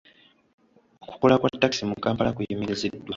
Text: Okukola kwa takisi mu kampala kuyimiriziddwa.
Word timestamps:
Okukola 1.03 1.35
kwa 1.39 1.49
takisi 1.61 1.83
mu 1.89 1.95
kampala 2.03 2.33
kuyimiriziddwa. 2.35 3.09